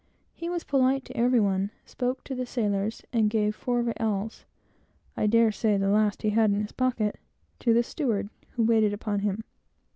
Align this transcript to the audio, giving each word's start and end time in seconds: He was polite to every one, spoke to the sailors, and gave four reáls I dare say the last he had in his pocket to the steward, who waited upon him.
He 0.33 0.49
was 0.49 0.63
polite 0.63 1.05
to 1.05 1.15
every 1.15 1.39
one, 1.39 1.69
spoke 1.85 2.23
to 2.23 2.33
the 2.33 2.47
sailors, 2.47 3.03
and 3.13 3.29
gave 3.29 3.55
four 3.55 3.83
reáls 3.83 4.45
I 5.15 5.27
dare 5.27 5.51
say 5.51 5.77
the 5.77 5.89
last 5.89 6.23
he 6.23 6.31
had 6.31 6.49
in 6.49 6.59
his 6.63 6.71
pocket 6.71 7.19
to 7.59 7.71
the 7.71 7.83
steward, 7.83 8.31
who 8.53 8.63
waited 8.63 8.93
upon 8.93 9.19
him. 9.19 9.43